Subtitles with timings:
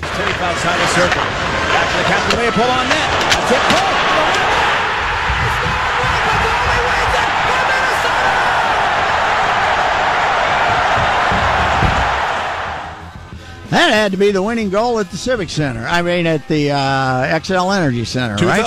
[0.00, 1.22] Tippett outside the circle.
[1.22, 2.38] Back to the captain.
[2.38, 3.10] Way pull on net.
[3.34, 3.62] That's it.
[3.70, 4.00] Pull.
[13.70, 15.86] That had to be the winning goal at the Civic Center.
[15.86, 16.76] I mean, at the uh,
[17.38, 18.64] Xcel Energy Center, right?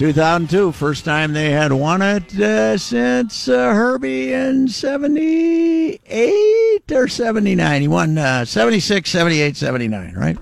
[0.00, 0.50] 2002.
[0.50, 7.80] 2002, first time they had won it uh, since uh, Herbie in 78 or 79.
[7.80, 10.36] He won uh, 76, 78, 79, right?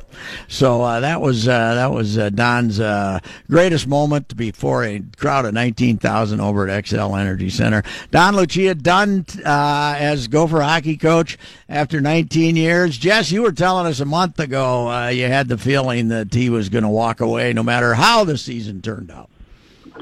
[0.49, 5.45] So uh, that was uh, that was uh, Don's uh, greatest moment before a crowd
[5.45, 7.83] of 19,000 over at Xcel Energy Center.
[8.11, 11.37] Don Lucia done uh, as Gopher hockey coach
[11.69, 12.97] after 19 years.
[12.97, 16.69] Jess, you were telling us a month ago you had the feeling that he was
[16.69, 19.29] going to walk away no matter how the season turned out.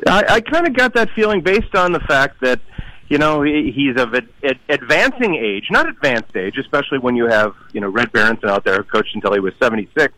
[0.06, 2.61] I, I kind of got that feeling based on the fact that,
[3.08, 7.27] you know, he, he's of ad, ad, advancing age, not advanced age, especially when you
[7.27, 10.12] have, you know, Red Berenson out there who coached until he was 76,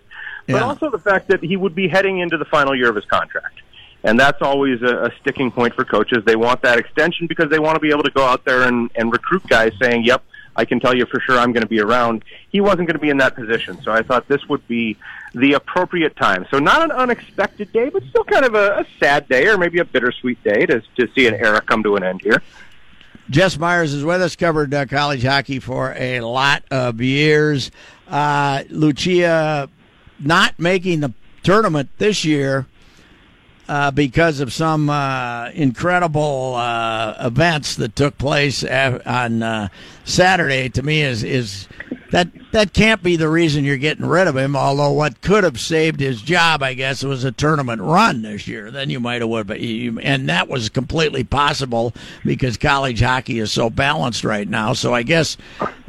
[0.47, 0.61] but Yeah.
[0.61, 3.61] also the fact that he would be heading into the final year of his contract.
[4.05, 6.19] And that's always a, a sticking point for coaches.
[6.25, 8.91] They want that extension because they want to be able to go out there and,
[8.95, 10.23] and recruit guys saying, yep,
[10.59, 12.25] I can tell you for sure I'm going to be around.
[12.51, 13.81] He wasn't going to be in that position.
[13.83, 14.97] So I thought this would be
[15.33, 16.47] the appropriate time.
[16.51, 19.79] So not an unexpected day, but still kind of a, a sad day or maybe
[19.79, 22.43] a bittersweet day to, to see an era come to an end here.
[23.31, 27.71] Jess Myers is with us, covered uh, college hockey for a lot of years.
[28.09, 29.69] Uh, Lucia
[30.19, 31.13] not making the
[31.45, 32.67] tournament this year
[33.69, 39.69] uh, because of some uh, incredible uh, events that took place on uh,
[40.05, 40.69] Saturday.
[40.71, 41.69] To me, is is
[42.11, 44.57] that that can't be the reason you're getting rid of him.
[44.57, 48.71] Although what could have saved his job, I guess, was a tournament run this year.
[48.71, 51.93] Then you might have would, but you, and that was completely possible
[52.25, 54.73] because college hockey is so balanced right now.
[54.73, 55.37] So I guess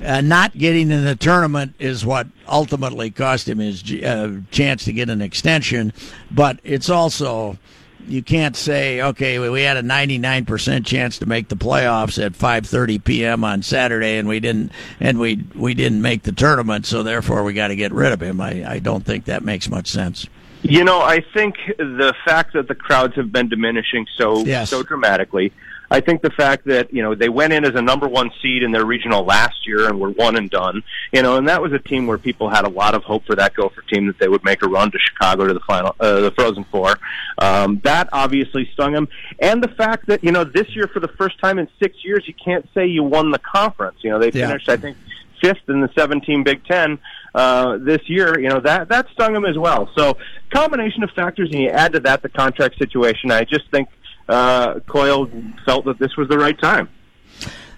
[0.04, 4.94] uh, not getting in the tournament is what ultimately cost him his uh, chance to
[4.94, 5.94] get an extension.
[6.32, 7.58] But it's also
[8.08, 13.04] you can't say, okay, we- had a 99% chance to make the playoffs at 5:30
[13.04, 13.44] p.m.
[13.44, 17.54] on Saturday, and we didn't, and we we didn't make the tournament, so therefore we
[17.54, 18.40] got to get rid of him.
[18.42, 20.28] I, I don't think that makes much sense.
[20.62, 24.70] You know, I think the fact that the crowds have been diminishing so Yes.
[24.70, 25.54] so dramatically.
[25.92, 28.64] I think the fact that you know they went in as a number one seed
[28.64, 30.84] in their regional last year and were one and done.
[31.12, 33.36] You know, and that was a team where people had a lot of hope for
[33.36, 36.20] that Gopher team that they would make a run to Chicago to the final, uh,
[36.22, 37.00] the Frozen Four.
[37.38, 39.08] Um, that obviously stung them,
[39.40, 42.24] and the fact that you know this year for the first time in six years
[42.28, 43.98] you can't say you won the conference.
[44.02, 44.48] You know, they Yeah.
[44.48, 44.98] finished I think
[45.42, 47.00] fifth in the 17 Big Ten
[47.34, 48.38] uh, this year.
[48.40, 49.90] You know that that stung him as well.
[49.98, 50.18] So
[50.54, 53.32] combination of factors, and you add to that the contract situation.
[53.32, 53.88] I just think
[54.30, 55.30] uh, Coyle
[55.66, 56.88] felt that this was the right time.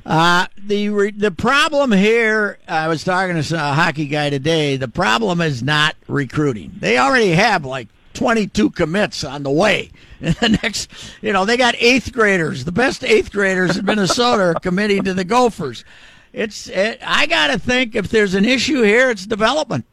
[0.06, 4.75] Uh, the re- the problem here, I was talking to a hockey guy today.
[4.75, 6.73] The problem is not recruiting.
[6.79, 9.91] They already have like 22 commits on the way.
[10.23, 10.91] And the next,
[11.23, 12.63] you know, they got eighth graders.
[12.63, 15.83] The best eighth graders in Minnesota are committing to the Gophers.
[16.31, 19.83] It's it, I got to think if there's an issue here, it's development.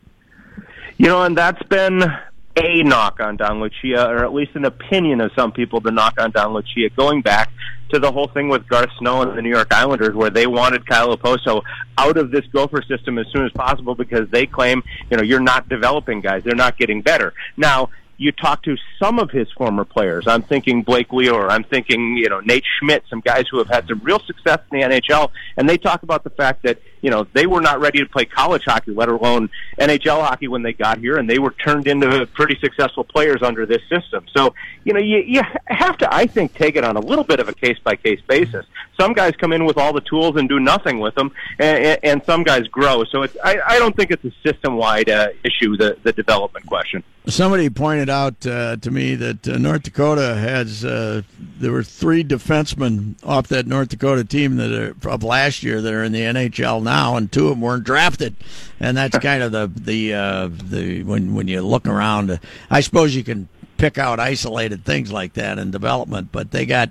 [0.99, 2.15] You know, and that's been
[2.59, 6.15] a knock on Don Lucia, or at least an opinion of some people to knock
[6.21, 7.51] on Don Lucia, going back
[7.91, 10.87] to the whole thing with Garth Snow and the New York Islanders, where they wanted
[10.87, 11.63] Kyle Okposo
[11.97, 15.41] out of this Gopher system as soon as possible because they claim, you know, you're
[15.41, 17.33] not developing guys; they're not getting better.
[17.57, 20.27] Now, you talk to some of his former players.
[20.27, 21.49] I'm thinking Blake Wheeler.
[21.49, 24.81] I'm thinking, you know, Nate Schmidt, some guys who have had some real success in
[24.81, 27.99] the NHL, and they talk about the fact that you know, they were not ready
[28.01, 31.53] to play college hockey, let alone NHL hockey when they got here, and they were
[31.53, 34.27] turned into pretty successful players under this system.
[34.35, 34.55] So,
[34.85, 37.49] you know, you, you have to, I think, take it on a little bit of
[37.49, 38.67] a case by case basis.
[38.99, 42.23] Some guys come in with all the tools and do nothing with them, and, and
[42.25, 43.05] some guys grow.
[43.05, 46.67] So it's, I, I don't think it's a system wide uh, issue, the, the development
[46.67, 47.03] question.
[47.27, 52.25] Somebody pointed out uh, to me that uh, North Dakota has uh, there were three
[52.25, 56.21] defensemen off that North Dakota team that are of last year that are in the
[56.21, 58.35] NHL now, and two of them weren't drafted,
[58.81, 62.39] and that's kind of the the uh, the when when you look around, uh,
[62.71, 66.91] I suppose you can pick out isolated things like that in development, but they got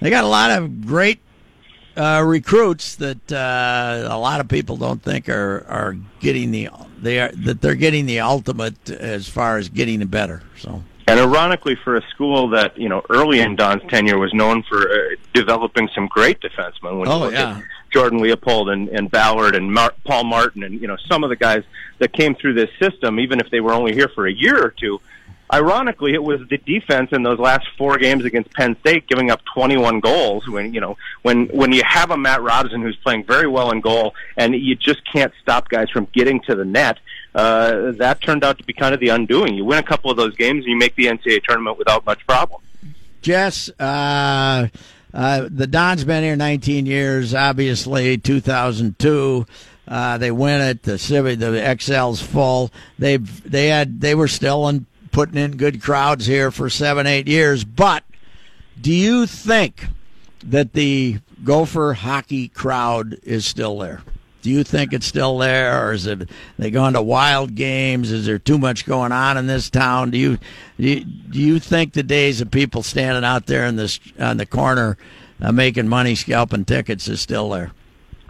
[0.00, 1.20] they got a lot of great
[1.96, 6.68] uh, recruits that uh, a lot of people don't think are are getting the
[7.00, 10.42] they are that they're getting the ultimate as far as getting the better.
[10.58, 10.82] So.
[11.08, 14.90] And ironically, for a school that you know early in Don's tenure was known for
[14.90, 14.96] uh,
[15.32, 16.98] developing some great defensemen.
[16.98, 17.58] When oh you look yeah.
[17.58, 21.30] At Jordan Leopold and, and Ballard and Mar- Paul Martin and you know some of
[21.30, 21.64] the guys
[21.98, 24.70] that came through this system, even if they were only here for a year or
[24.70, 25.00] two,
[25.52, 29.40] ironically, it was the defense in those last four games against Penn State giving up
[29.54, 30.46] 21 goals.
[30.48, 33.80] When you know when when you have a Matt Robson who's playing very well in
[33.80, 36.98] goal, and you just can't stop guys from getting to the net.
[37.34, 39.54] Uh, that turned out to be kind of the undoing.
[39.54, 42.26] You win a couple of those games, and you make the NCAA tournament without much
[42.26, 42.62] problem.
[43.26, 44.68] Jess, uh,
[45.12, 47.34] uh, the Don's been here 19 years.
[47.34, 49.44] Obviously, 2002.
[49.88, 50.84] Uh, they win it.
[50.84, 52.70] The Civic, the Xcel's full.
[53.00, 57.26] They they had they were still in putting in good crowds here for seven, eight
[57.26, 57.64] years.
[57.64, 58.04] But
[58.80, 59.86] do you think
[60.44, 64.02] that the Gopher hockey crowd is still there?
[64.46, 68.12] Do you think it's still there, or is it they going to wild games?
[68.12, 70.12] Is there too much going on in this town?
[70.12, 70.38] Do you
[70.78, 74.36] do you, do you think the days of people standing out there in this on
[74.36, 74.98] the corner
[75.40, 77.72] uh, making money scalping tickets is still there?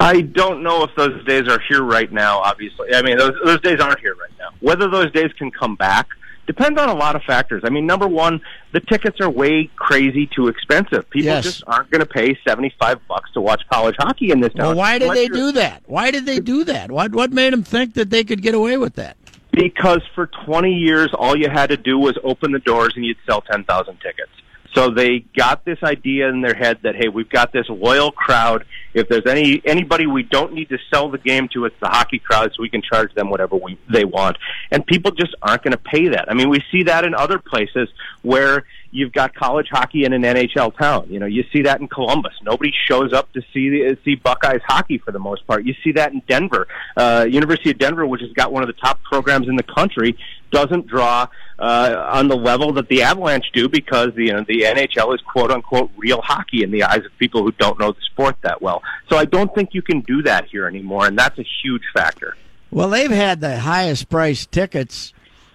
[0.00, 2.38] I don't know if those days are here right now.
[2.38, 4.48] Obviously, I mean those those days aren't here right now.
[4.60, 6.08] Whether those days can come back
[6.46, 7.62] depends on a lot of factors.
[7.64, 8.40] I mean, number one,
[8.72, 11.08] the tickets are way crazy too expensive.
[11.10, 11.44] People Yes.
[11.44, 14.68] just aren't going to pay seventy five bucks to watch college hockey in this town.
[14.68, 15.82] Well, why did Unless they do that?
[15.86, 16.90] Why did they do that?
[16.90, 19.16] What what made them think that they could get away with that?
[19.52, 23.16] Because for 20 years, all you had to do was open the doors and you'd
[23.26, 24.28] sell 10,000 tickets.
[24.76, 28.66] So they got this idea in their head that hey, we've got this loyal crowd.
[28.92, 32.18] If there's any anybody we don't need to sell the game to, it's the hockey
[32.18, 34.36] crowd, so we can charge them whatever we they want.
[34.70, 36.30] And people just aren't going to pay that.
[36.30, 37.88] I mean, we see that in other places
[38.20, 41.06] where you've got college hockey in an NHL town.
[41.10, 42.34] You know, you see that in Columbus.
[42.42, 45.64] Nobody shows up to see the, see Buckeyes hockey for the most part.
[45.64, 46.66] You see that in Denver.
[46.96, 50.16] Uh, University of Denver, which has got one of the top programs in the country,
[50.56, 51.26] doesn't draw
[51.58, 55.20] uh, on the level that the Avalanche do because the you know, the NHL is
[55.20, 58.62] quote unquote real hockey in the eyes of people who don't know the sport that
[58.62, 58.82] well.
[59.10, 62.36] So I don't think you can do that here anymore, and that's a huge factor.
[62.70, 65.12] Well, they've had the highest priced tickets.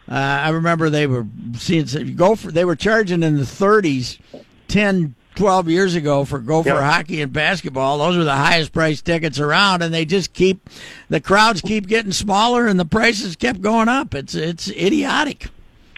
[0.08, 1.26] Uh, I remember they were
[1.56, 4.20] seeing go for they were charging in the 30s
[4.68, 6.82] 10 12 years ago for Gopher Yeah.
[6.92, 7.98] hockey and basketball.
[8.00, 10.70] Those were the highest priced tickets around and they just keep
[11.10, 14.14] the crowds keep getting smaller and the prices kept going up.
[14.14, 15.48] It's it's idiotic.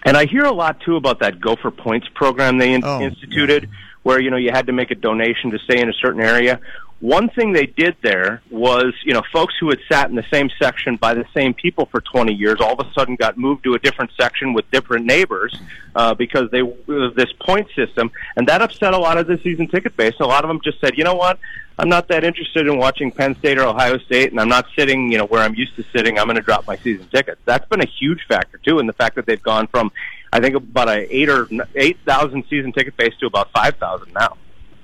[0.06, 3.70] And I hear a lot too about that Gopher Points program they in- Oh, instituted,
[4.04, 6.60] where you know you had to make a donation to stay in a certain area.
[7.04, 10.50] One thing they did there was, you know, folks who had sat in the same
[10.58, 13.74] section by the same people for 20 years all of a sudden got moved to
[13.74, 15.54] a different section with different neighbors
[15.96, 19.98] uh, because they this point system, and that upset a lot of the season ticket
[19.98, 20.14] base.
[20.22, 21.40] A lot of them just said, you know what,
[21.78, 25.12] I'm not that interested in watching Penn State or Ohio State, and I'm not sitting,
[25.12, 26.18] you know, where I'm used to sitting.
[26.18, 27.42] I'm going to drop my season tickets.
[27.44, 29.92] That's been a huge factor too, in the fact that they've gone from,
[30.32, 34.14] I think, about a eight or eight thousand season ticket base to about five thousand
[34.14, 34.38] now.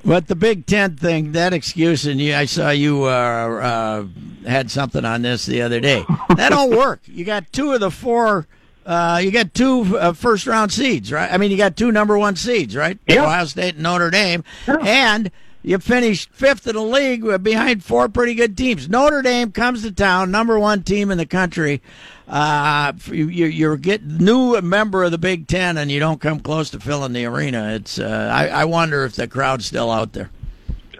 [0.03, 4.06] But the Big Ten thing, that excuse, and you, I saw you uh, uh,
[4.48, 6.06] had something on this the other day.
[6.36, 7.01] That don't work.
[7.06, 8.48] You got two of the four.
[8.86, 11.32] Uh, you got two uh, first round seeds, right?
[11.32, 12.98] I mean, you got two number one seeds, right?
[13.08, 13.25] Yeah.
[13.25, 15.29] Ohio State and Notre Dame, and
[15.63, 18.88] you finished fifth in the league behind four pretty good teams.
[18.89, 21.82] Notre Dame comes to town, number one team in the country.
[22.28, 26.39] Uh, you, you- you're get new member of the Big Ten, and you don't come
[26.39, 27.74] close to filling the arena.
[27.74, 30.30] It's uh, I, I wonder if the crowd's still out there.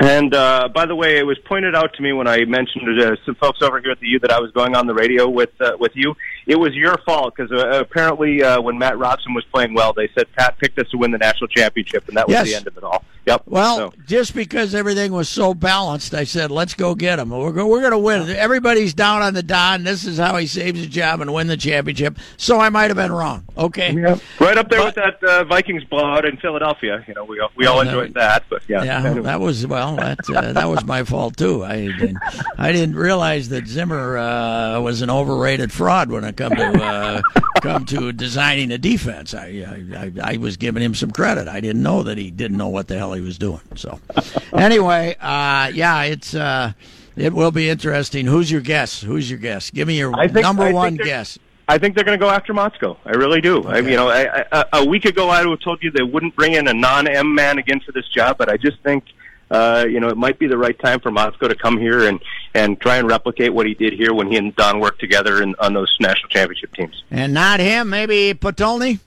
[0.02, 3.18] And uh, by the way, it was pointed out to me when I mentioned to
[3.26, 5.50] some folks over here at the U that I was going on the radio with
[5.60, 6.16] uh, with you.
[6.48, 10.10] It was your fault because uh, apparently uh, when Matt Robson was playing well, they
[10.18, 12.48] said Pat picked us to win the national championship, and that was Yes.
[12.50, 13.04] the end of it all.
[13.26, 13.44] Yep.
[13.46, 17.30] Well, So- just because everything was so balanced, I said, let's go get him.
[17.30, 18.28] We're, go, we're going to win.
[18.30, 19.84] Everybody's down on the Don.
[19.84, 22.18] This is how he saves his job and win the championship.
[22.38, 23.44] So I might have been wrong.
[23.58, 23.94] Okay.
[24.40, 27.04] right up there But- with that uh, Vikings blowout in Philadelphia.
[27.08, 28.84] You know, we all, we all that- enjoyed that, but yeah.
[28.84, 29.22] Yeah, Anyway.
[29.24, 29.98] that was well.
[29.98, 31.64] That uh, that was my fault too.
[31.64, 32.18] I didn't,
[32.58, 37.22] I didn't realize that Zimmer uh, was an overrated fraud when it come to uh,
[37.62, 39.34] come to designing a defense.
[39.34, 41.48] I, I I was giving him some credit.
[41.48, 43.62] I didn't know that he didn't know what the hell he was doing.
[43.76, 44.00] So
[44.54, 46.72] anyway, uh, yeah, it's uh,
[47.18, 48.26] it will be interesting.
[48.26, 49.02] Who's your guess?
[49.02, 49.70] Who's your guess?
[49.70, 51.38] Give me your think- number one guess.
[51.68, 52.98] I think they're going to go after Motzko.
[53.06, 53.62] I really do.
[53.62, 56.36] I, you know, I, I, a week ago I would have told you they wouldn't
[56.36, 59.04] bring in a non-M man again for this job, but I just think,
[59.52, 62.20] uh, you know, it might be the right time for Motzko to come here and
[62.54, 65.56] and try and replicate what he did here when he and Don worked together in,
[65.60, 67.04] on those national championship teams.
[67.12, 67.90] And not him.
[67.90, 69.00] Maybe Potulny.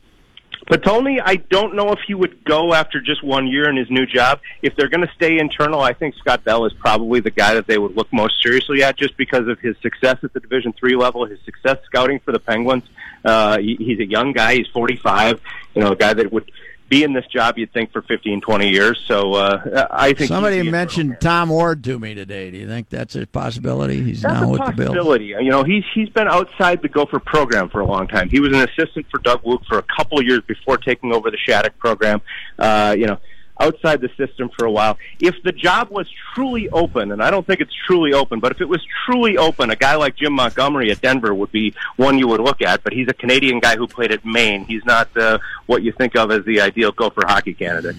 [0.67, 4.07] Potulny, I don't know if he would go after just one year in his new
[4.07, 4.41] job.
[4.63, 7.67] If they're going to stay internal, I think Scott Bell is probably the guy that
[7.67, 10.95] they would look most seriously at, just because of his success at the Division three
[10.95, 12.85] level, his success scouting for the Penguins.
[13.25, 15.41] Uh, he, he's a young guy; he's 45.
[15.75, 16.51] You know, a guy that would
[16.93, 19.03] be in this job, you'd think, for 15, 20 years.
[19.09, 22.51] So uh, I think Somebody he'd be a mentioned Tom Ward to me today.
[22.51, 24.03] Do you think that's a possibility?
[24.03, 25.19] He's That's now with the Bills.
[25.21, 28.29] You know, he's he's been outside the Gopher program for a long time.
[28.29, 31.31] He was an assistant for Doug Woog for a couple of years before taking over
[31.31, 32.21] the Shattuck program.
[32.59, 33.19] Uh, you know,
[33.61, 34.99] outside the system for a while.
[35.21, 38.61] If the job was truly open, and I don't think it's truly open, but if
[38.61, 42.29] it was truly open, a guy like Jim Montgomery at Denver would be one you
[42.29, 42.83] would look at.
[42.83, 44.65] But he's a Canadian guy who played at Maine.
[44.65, 47.97] He's not uh, what you think of as the ideal Gopher hockey candidate.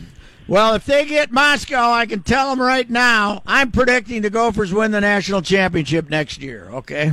[0.47, 3.41] Well, if they get Motzko, I can tell them right now.
[3.45, 6.69] I'm predicting the Gophers win the national championship next year.
[6.69, 7.11] Okay.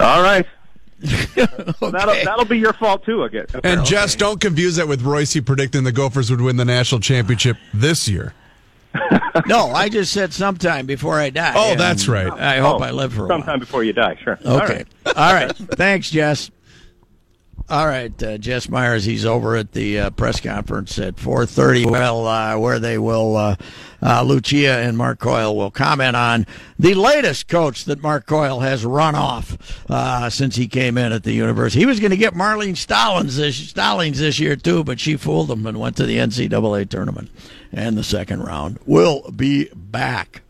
[0.00, 0.46] All right.
[1.36, 1.46] okay.
[1.90, 3.46] That'll that'll be your fault too, again.
[3.64, 7.56] And Jess, don't confuse that with Royce predicting the Gophers would win the national championship
[7.74, 8.34] this year.
[9.46, 11.54] no, I just said sometime before I die.
[11.56, 12.30] Oh, that's right.
[12.30, 13.58] I hope Oh, I live for a sometime while.
[13.58, 14.18] before you die.
[14.22, 14.38] Sure.
[14.44, 14.84] Okay.
[15.06, 15.16] right.
[15.16, 15.56] All right.
[15.56, 16.50] Thanks, Jess.
[17.70, 19.04] All right, uh, Jess Myers.
[19.04, 21.90] He's over at the uh, press conference at 4:30.
[21.90, 23.56] Well, uh, where they will,
[24.02, 26.46] uh, Lucia and Mark Coyle will comment on
[26.78, 29.56] the latest coach that Mark Coyle has run off
[29.88, 31.80] uh, since he came in at the university.
[31.80, 35.50] He was going to get Marlene Stollings this Stollings this year too, but she fooled
[35.50, 37.30] him and went to the NCAA tournament
[37.72, 38.78] and the second round.
[38.86, 40.42] We'll be back.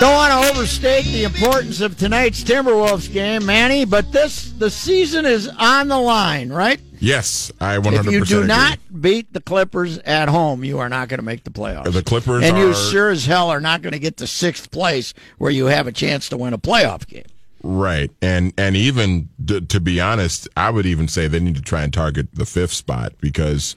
[0.00, 5.26] Don't want to overstate the importance of tonight's Timberwolves game, Manny, but this the season
[5.26, 6.80] is on the line, right?
[7.00, 8.48] Yes, I 100% If you do agree.
[8.48, 11.92] not beat the Clippers at home, you are not going to make the playoffs.
[11.92, 14.70] The Clippers and you are- sure as hell are not going to get to sixth
[14.70, 17.24] place where you have a chance to win a playoff game.
[17.62, 21.62] Right, and and even d- to be honest, I would even say they need to
[21.62, 23.74] try and target the fifth spot because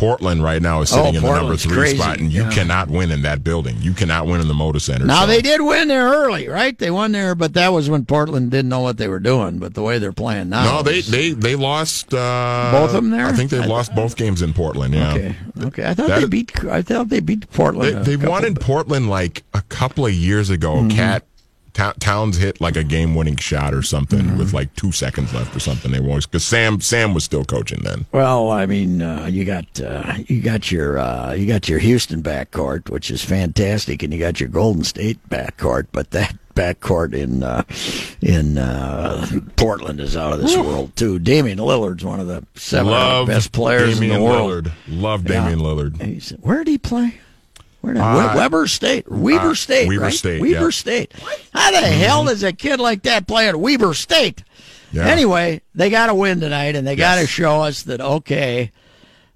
[0.00, 2.50] Portland right now is sitting Oh, in the number three crazy, spot, and you yeah.
[2.50, 3.76] cannot win in that building.
[3.82, 5.04] You cannot win in the Moda Center.
[5.04, 6.76] Now so- they did win there early, right?
[6.78, 9.58] They won there, but that was when Portland didn't know what they were doing.
[9.58, 13.10] But the way they're playing now, No, they they they lost uh, Both of them
[13.10, 13.26] there?
[13.26, 14.94] I think they've lost both games in Portland.
[14.94, 15.84] Yeah, okay, okay.
[15.84, 16.64] I thought That- they beat.
[16.64, 18.06] I thought they beat Portland.
[18.06, 20.76] they, they won in Portland like a couple of years ago.
[20.76, 20.96] Mm-hmm.
[21.74, 24.38] Cat Towns hit like a game-winning shot or something Mm-hmm.
[24.38, 25.90] with like two seconds left or something.
[25.92, 28.06] They won because Sam Sam was still coaching then.
[28.12, 32.22] Well, I mean, uh, you got uh, you got your uh, you got your Houston
[32.22, 37.42] backcourt, which is fantastic, and you got your Golden State backcourt, but that backcourt in
[37.42, 37.62] uh,
[38.20, 41.18] in uh, Portland is out of this world too.
[41.18, 44.64] Damian Lillard's one of the seven Love best players Damian in the world.
[44.66, 44.72] Lillard.
[44.88, 45.40] Love Yeah.
[45.40, 46.02] Damian Lillard.
[46.02, 47.20] He's, where did he play?
[47.80, 49.10] Where did Uh, Weber State?
[49.10, 50.12] Weber uh, State, Weber right?
[50.12, 50.70] State, Weber yeah.
[50.70, 51.12] State.
[51.52, 54.44] How the hell does a kid like that play at Weber State?
[54.92, 55.06] Yeah.
[55.06, 58.72] Anyway, they got to win tonight, and they got to show us that okay.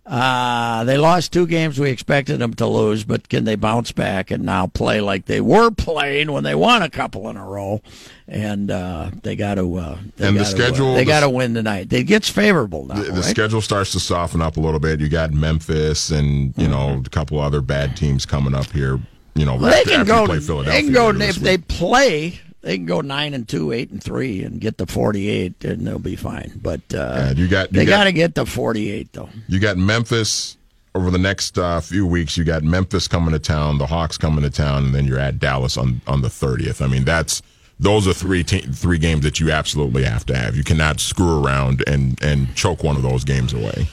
[0.07, 4.31] Uh, they lost two games we expected them to lose, but can they bounce back
[4.31, 7.81] and now play like they were playing when they won a couple in a row?
[8.29, 9.77] And uh, they got to.
[9.77, 11.91] Uh, they And the gotta, schedule- Uh, they the got to win tonight.
[11.93, 12.97] It gets favorable now.
[12.97, 13.25] The, the right?
[13.25, 15.01] schedule starts to soften up a little bit.
[15.01, 18.99] You got Memphis and you know a couple other bad teams coming up here.
[19.35, 20.27] You know, Well, they can go.
[20.27, 22.41] They can go later this if they play.
[22.65, 25.99] They can go nine and two, eight and three, and get to forty-eight, and they'll
[25.99, 26.59] be fine.
[26.63, 29.29] But uh, you got- you they got- to get to forty-eight, though.
[29.49, 30.57] You got Memphis
[30.95, 32.37] over the next uh, few weeks.
[32.39, 35.39] You got Memphis coming to town, the Hawks coming to town, and then you're at
[35.39, 36.81] Dallas on on the thirtieth.
[36.81, 37.43] I mean, that's
[37.79, 40.57] those are three te- three games that you absolutely have to have.
[40.57, 43.89] You cannot screw around and and choke one of those games away.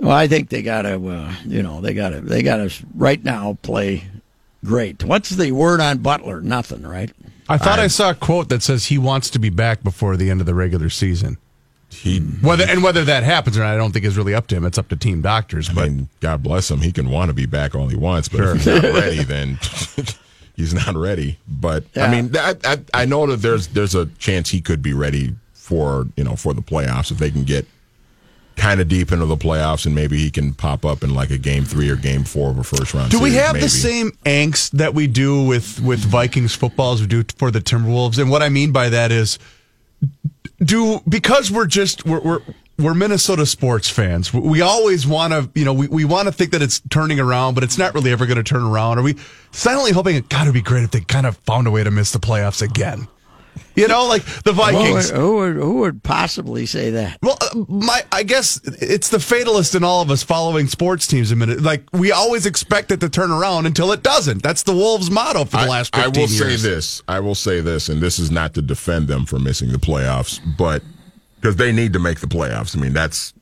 [0.00, 2.70] Well, I think they got to, uh, you know, they got to, they got to
[2.94, 4.04] right now play
[4.62, 5.02] great.
[5.04, 6.42] What's the word on Butler?
[6.42, 7.10] Nothing, right?
[7.48, 10.30] I thought I, saw a quote that says he wants to be back before the
[10.30, 11.38] end of the regular season.
[11.90, 14.56] he Whether and whether that happens or not, I don't think is really up to
[14.56, 14.64] him.
[14.64, 15.70] It's up to team doctors.
[15.70, 16.80] I But mean, God bless him.
[16.80, 19.58] He can want to be back all he wants, but if he's not ready, then
[20.56, 21.38] he's not ready.
[21.46, 24.92] But I mean, I, I I know that there's there's a chance he could be
[24.92, 27.66] ready for you know for the playoffs if they can get
[28.56, 31.38] kind of deep into the playoffs and maybe he can pop up in like a
[31.38, 33.10] game three or game four of a first round.
[33.10, 33.64] do we have maybe.
[33.64, 37.60] the same angst that we do with with Vikings football as we do for the
[37.60, 38.18] Timberwolves?
[38.18, 39.38] And what I mean by that is,
[40.58, 42.40] do because we're just we're we're,
[42.78, 44.32] we're Minnesota sports fans.
[44.34, 47.54] We always want to, you know, we, we want to think that it's turning around,
[47.54, 48.98] but it's not really ever going to turn around.
[48.98, 49.16] Are we
[49.50, 51.90] silently hoping it got to be great if they kind of found a way to
[51.90, 53.08] miss the playoffs again?
[53.76, 55.10] You know, like the Who would, Vikings.
[55.10, 57.18] who would, who would possibly say that?
[57.20, 61.30] Well, uh, my I guess it's the fatalist in all of us following sports teams.
[61.30, 64.42] A minute, like we always expect it to turn around until it doesn't.
[64.42, 65.94] That's the Wolves' motto for the I, last.
[65.94, 67.02] I 15 will say this.
[67.06, 70.40] I will say this, and this is not to defend them for missing the playoffs,
[70.56, 70.82] but
[71.36, 72.74] because they need to make the playoffs.
[72.74, 73.34] I mean, that's.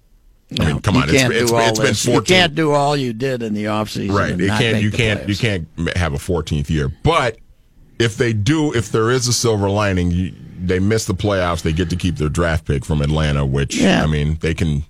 [0.59, 2.07] I mean, come you on, it's, can't it's, do all it's been this.
[2.07, 4.13] You can't do all you did in the offseason.
[4.13, 4.33] right.
[4.33, 4.75] and It not can't.
[4.75, 5.29] make You can't.
[5.29, 6.89] You can't have a 14th year.
[6.89, 7.39] But
[7.99, 11.63] if they do, if there is a silver lining, you, they miss the playoffs.
[11.63, 14.03] They get to keep their draft pick from Atlanta, which Yeah.
[14.03, 14.85] I mean, they can.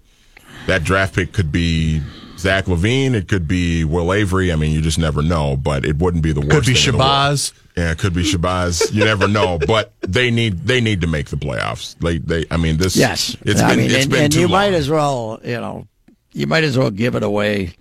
[0.67, 2.01] That draft pick could be
[2.39, 3.13] Zach LaVine.
[3.15, 4.51] It could be Will Avery.
[4.53, 5.57] I mean, you just never know.
[5.57, 6.51] But it wouldn't be the worst.
[6.53, 7.11] Could be thing in the world.
[7.11, 7.53] Shabazz.
[7.77, 8.93] Yeah, it could be Shabazz.
[8.93, 11.99] You never know, but they need they need to make the playoffs.
[11.99, 14.41] They they I mean this Yes, it's I been mean, it's and, been and too
[14.41, 14.53] you long.
[14.61, 15.87] might as well, you know,
[16.33, 17.73] you might as well give it away.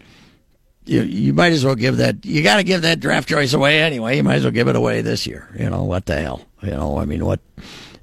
[0.85, 2.25] You you might as well give that.
[2.25, 4.17] You got to give that draft choice away anyway.
[4.17, 5.47] You might as well give it away this year.
[5.57, 6.45] You know what the hell?
[6.61, 7.39] You know, I mean, what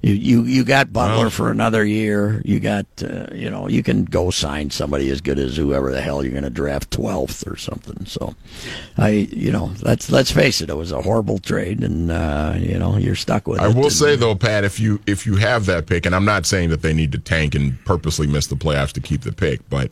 [0.01, 2.41] you you you got Butler for another year.
[2.43, 6.01] You got uh, you know you can go sign somebody as good as whoever the
[6.01, 8.05] hell you're going to draft twelfth or something.
[8.07, 8.33] So,
[8.97, 12.79] I you know let's let's face it, it was a horrible trade, and uh, you
[12.79, 13.75] know you're stuck with I it.
[13.75, 16.47] will And- say though, Pat, if you if you have that pick, and I'm not
[16.47, 19.69] saying that they need to tank and purposely miss the playoffs to keep the pick,
[19.69, 19.91] but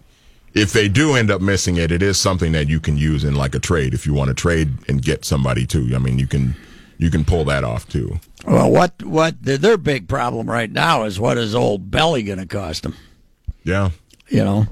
[0.54, 3.36] if they do end up missing it, it is something that you can use in
[3.36, 5.92] like a trade if you want to trade and get somebody too.
[5.96, 6.56] I mean, you can
[6.98, 8.20] you can pull that off too.
[8.46, 12.40] Well, what what their, their big problem right now is what is old Belly going
[12.40, 12.96] to cost them?
[13.64, 13.92] Yeah,
[14.30, 14.68] You know,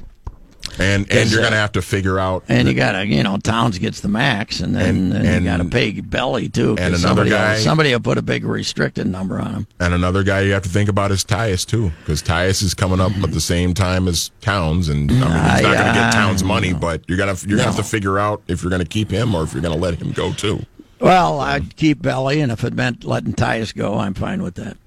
[0.80, 3.38] and and you're uh, gonna have to figure out and you got to you know
[3.38, 6.72] Towns gets the max, and then And- and, and- you got to pay Belly too.
[6.72, 9.68] and another somebody guy- will, somebody will put a big restricted number on him.
[9.80, 13.00] And another guy you have to think about is Tyus too, because Tyus is coming
[13.00, 16.14] up at the same time as Towns, and I mean he's not going to get
[16.14, 18.82] Towns I- money, but you're gonna you're gonna have to figure out if you're going
[18.84, 20.66] to keep him or if you're going to let him go too.
[21.00, 24.78] Well, I'd keep Belly, and if it meant letting Tyus go, I'm fine with that.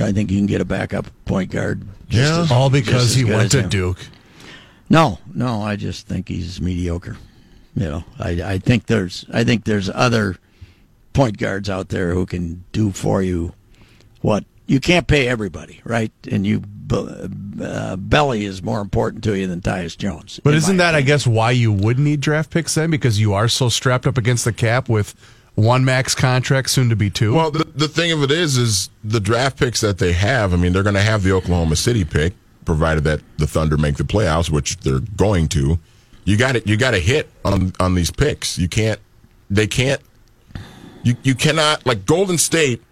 [0.00, 1.82] I think you can get a backup point guard.
[2.08, 2.42] just Yeah.
[2.42, 3.68] as- All because he went to him.
[3.68, 3.98] Duke.
[4.90, 7.16] No, no, I just think he's mediocre.
[7.76, 10.36] You know, I, I think there's I think there's other
[11.12, 13.54] point guards out there who can do for you
[14.20, 16.12] what you can't pay everybody, right?
[16.30, 20.40] And you uh, Belly is more important to you than Tyus Jones.
[20.42, 22.90] But isn't my that, I guess, why you would need draft picks then?
[22.90, 25.14] Because you are so strapped up against the cap with
[25.54, 27.34] one max contract, soon to be two.
[27.34, 30.52] Well, the, the thing of it is, is the draft picks that they have.
[30.52, 33.96] I mean, they're going to have the Oklahoma City pick, provided that the Thunder make
[33.96, 35.78] the playoffs, which they're going to.
[36.24, 36.66] You got it.
[36.66, 38.58] You got to hit on on these picks.
[38.58, 39.00] You can't.
[39.48, 40.00] They can't.
[41.02, 42.82] You you cannot like Golden State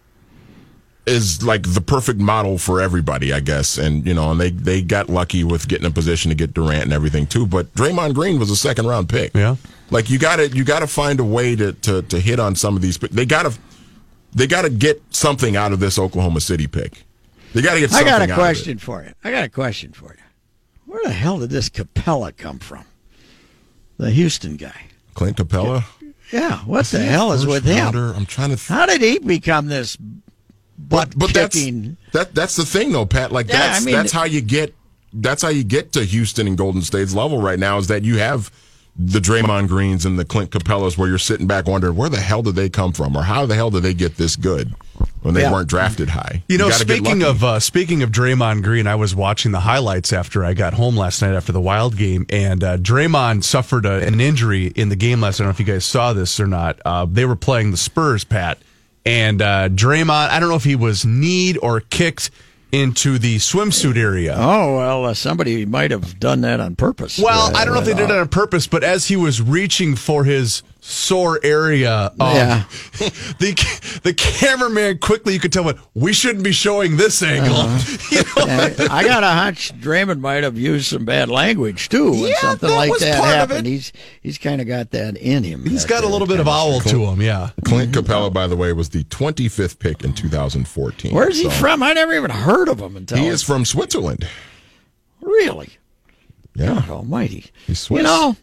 [1.08, 3.78] is like the perfect model for everybody, I guess.
[3.78, 6.84] And you know, and they they got lucky with getting a position to get Durant
[6.84, 7.46] and everything too.
[7.46, 9.34] But Draymond Green was a second round pick.
[9.34, 9.56] Yeah.
[9.90, 12.54] Like you got to you got to find a way to, to to hit on
[12.54, 12.98] some of these.
[12.98, 13.58] They got to
[14.34, 17.04] they got to get something out of this Oklahoma City pick.
[17.52, 17.92] They got to get.
[17.94, 19.12] I got a question for you.
[19.24, 20.22] I got a question for you.
[20.86, 22.84] Where the hell did this Capela come from?
[23.98, 24.86] The Houston guy.
[25.14, 25.84] Clint Capela.
[26.32, 27.94] Yeah, what Is the hell is with him?
[27.94, 28.56] I'm trying to.
[28.56, 29.96] Th- How did he become this
[30.78, 31.96] butt but that's kicking?
[32.12, 33.32] that that's the thing though, Pat.
[33.32, 34.74] Like Yeah, that's I mean- that's how you get
[35.12, 38.18] that's how you get to Houston and Golden State's level right now is that you
[38.18, 38.52] have
[38.94, 42.42] the Draymond Greens and the Clint Capelas where you're sitting back wondering where the hell
[42.42, 44.74] did they come from or how the hell did they get this good
[45.28, 45.52] when they Yeah.
[45.52, 46.42] weren't drafted high.
[46.48, 50.42] You know, speaking of uh, speaking of Draymond Green, I was watching the highlights after
[50.42, 54.20] I got home last night after the Wild game, and uh, Draymond suffered a, an
[54.22, 55.38] injury in the game last.
[55.38, 55.44] night.
[55.44, 56.80] I don't know if you guys saw this or not.
[56.84, 58.56] Uh, they were playing the Spurs, Pat,
[59.04, 60.30] and uh, Draymond.
[60.30, 62.30] I don't know if he was kneed or kicked
[62.72, 64.34] into the swimsuit area.
[64.38, 67.18] Oh well, uh, somebody might have done that on purpose.
[67.18, 69.16] Well, Uh, I don't know if they did uh, it on purpose, but as he
[69.16, 72.10] was reaching for his sore area.
[72.18, 72.64] Of Yeah.
[73.38, 77.68] the the cameraman quickly you could tell what we shouldn't be showing this angle.
[78.10, 78.52] You know?
[78.52, 82.36] Uh, I got a hunch Draymond might have used some bad language too when Yeah,
[82.40, 83.66] something that like was that part of happened.
[83.66, 83.70] it.
[83.70, 85.64] He's he's kind of got that in him.
[85.66, 87.20] He's got a uh, little bit of owl to him.
[87.20, 87.50] Yeah.
[87.64, 91.14] Clint Capela, by the way, was the 25th pick in 2014.
[91.14, 91.82] Where's he from?
[91.82, 94.26] I never even heard of him until He is from Switzerland.
[95.20, 95.70] really.
[96.54, 96.74] Yeah.
[96.74, 97.46] God Almighty!
[97.66, 97.98] He's Swiss.
[97.98, 98.36] You know,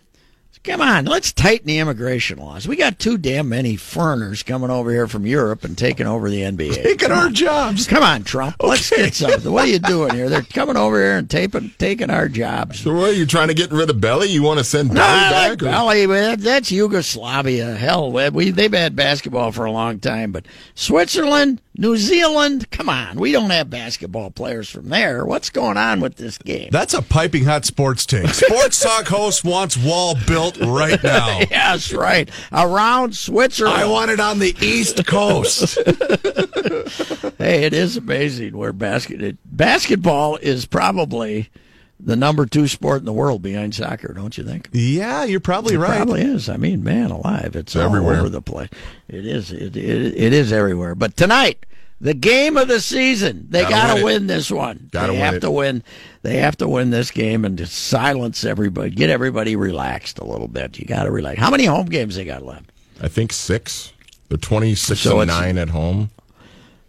[0.66, 2.68] come on, let's tighten the immigration laws.
[2.68, 6.42] We got too damn many foreigners coming over here from Europe and taking over the
[6.42, 6.74] NBA.
[6.84, 7.88] Taking our jobs.
[7.88, 8.56] Come on, Trump.
[8.62, 9.52] Let's get something.
[9.52, 10.30] What are you doing here?
[10.30, 12.80] They're coming over here and taking taking our jobs.
[12.80, 14.28] So, what, are you trying to get rid of Belly?
[14.30, 15.50] You want to send Belly No, back?
[15.50, 16.40] like or- Belly, man.
[16.40, 17.76] That's Yugoslavia.
[17.76, 23.20] Hell, we they've had basketball for a long time, but Switzerland, New Zealand, come on,
[23.20, 25.26] we don't have basketball players from there.
[25.26, 26.70] What's going on with this game?
[26.72, 28.30] That's a piping hot sports take.
[28.30, 31.40] Sports Talk host wants wall built right now.
[31.52, 33.78] yes, right around Switzerland.
[33.78, 35.76] I want it on the East Coast.
[37.38, 41.50] hey, it is amazing where basket it, basketball is probably
[42.06, 44.14] the number two sport in the world behind soccer.
[44.14, 44.70] Don't you think?
[44.72, 45.96] yeah, you're probably It right.
[45.98, 46.48] Probably is.
[46.48, 48.20] I mean, man, alive, it's all everywhere.
[48.20, 48.70] over the place.
[49.10, 49.52] It is.
[49.52, 50.96] It, it, it is everywhere.
[50.96, 51.66] But tonight,
[52.00, 54.04] the game of the season, they Gotta got win to it.
[54.06, 54.90] win this one.
[54.92, 55.84] Gotta they win have to win.
[56.22, 60.48] They have to win this game and just silence everybody, get everybody relaxed a little
[60.48, 60.78] bit.
[60.78, 61.40] You got to relax.
[61.40, 62.72] How many home games they got left?
[63.02, 63.94] I think six.
[64.30, 66.10] They're twenty six so and nine at home.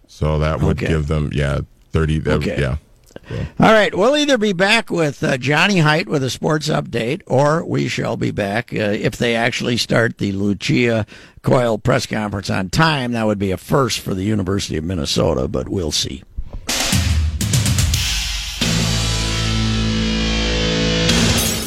[0.08, 0.86] So that would Okay.
[0.88, 1.60] give them, yeah,
[1.92, 2.18] 30.
[2.20, 2.60] that- Okay.
[2.60, 2.76] Yeah.
[3.30, 7.64] All right, we'll either be back with uh, Johnny Heidt with a sports update, or
[7.64, 11.06] we shall be back uh, if they actually start the Lucia
[11.42, 13.12] Coyle press conference on time.
[13.12, 16.22] That would be a first for the University of Minnesota, but we'll see.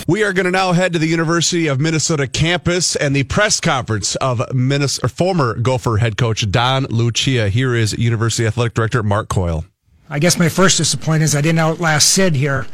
[0.10, 3.60] We are going to now head to the University of Minnesota campus and the press
[3.60, 7.50] conference of Minnesota, former Gopher head coach Don Lucia.
[7.50, 9.66] Here is University Athletic Director Mark Coyle.
[10.10, 12.66] I guess my first disappointment is I didn't outlast Sid here.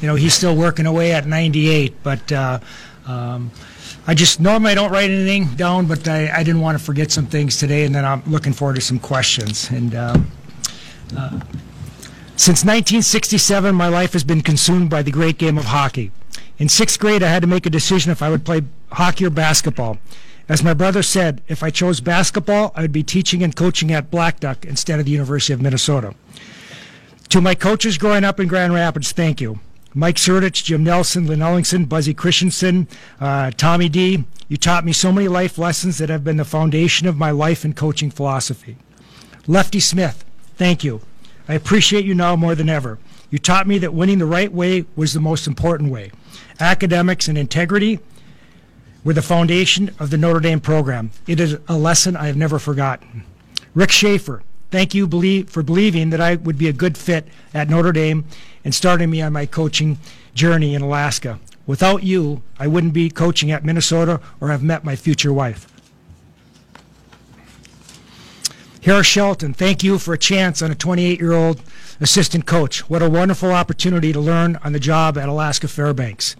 [0.00, 2.60] You know, he's still working away at 98, but uh,
[3.06, 3.50] um,
[4.06, 7.10] I just normally I don't write anything down, but I, I didn't want to forget
[7.10, 9.70] some things today, and then I'm looking forward to some questions.
[9.70, 10.30] And um,
[11.16, 11.40] uh,
[12.36, 16.12] since 1967, my life has been consumed by the great game of hockey.
[16.58, 19.30] In sixth grade, I had to make a decision if I would play hockey or
[19.30, 19.98] basketball.
[20.48, 24.10] As my brother said, if I chose basketball, I would be teaching and coaching at
[24.10, 26.14] Blackduck instead of the University of Minnesota.
[27.30, 29.58] To my coaches growing up in Grand Rapids, thank you.
[29.92, 32.88] Mike Sertich, Jim Nelson, Lynn Ellingson, Buzzy Christensen,
[33.20, 34.24] uh, Tommy D.
[34.48, 37.64] You taught me so many life lessons that have been the foundation of my life
[37.64, 38.76] and coaching philosophy.
[39.46, 40.24] Lefty Smith,
[40.56, 41.00] thank you.
[41.48, 42.98] I appreciate you now more than ever.
[43.30, 46.12] You taught me that winning the right way was the most important way.
[46.60, 48.00] Academics and integrity
[49.04, 51.10] were the foundation of the Notre Dame program.
[51.26, 53.24] It is a lesson I have never forgotten.
[53.74, 54.42] Rick Schaefer,
[54.74, 58.24] thank you belie- for believing that I would be a good fit at Notre Dame
[58.64, 59.98] and starting me on my coaching
[60.34, 61.38] journey in Alaska.
[61.64, 65.68] Without you, I wouldn't be coaching at Minnesota or have met my future wife.
[68.82, 71.62] Harris Shelton, thank you for a chance on a 28 year old
[72.00, 72.90] assistant coach.
[72.90, 76.34] What a wonderful opportunity to learn on the job at Alaska Fairbanks.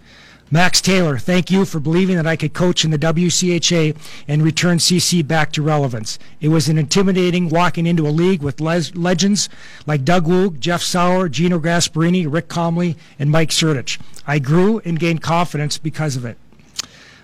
[0.51, 4.77] Max Taylor, thank you for believing that I could coach in the WCHA and return
[4.77, 6.19] CC back to relevance.
[6.39, 9.49] It was an intimidating walking into a league with legends
[9.87, 13.99] like Doug Woog, Jeff Sauer, Gino Gasparini, Rick Comley, and Mike Sertich.
[14.27, 16.37] I grew and gained confidence because of it.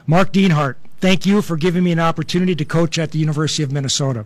[0.07, 3.71] Mark Dienhart, thank you for giving me an opportunity to coach at the University of
[3.71, 4.25] Minnesota.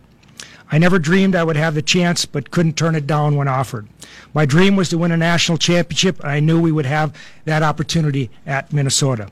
[0.71, 3.87] I never dreamed I would have the chance, but couldn't turn it down when offered.
[4.33, 7.63] My dream was to win a national championship, and I knew we would have that
[7.63, 9.29] opportunity at Minnesota.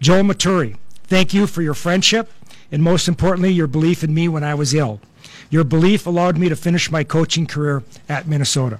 [0.00, 2.30] Joel Maturi, thank you for your friendship,
[2.70, 5.00] and most importantly, your belief in me when I was ill.
[5.50, 8.78] Your belief allowed me to finish my coaching career at Minnesota.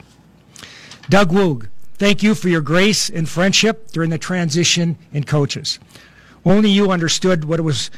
[1.09, 5.79] Doug Woog, thank you for your grace and friendship during the transition in coaches.
[6.45, 7.91] Only you understood what it was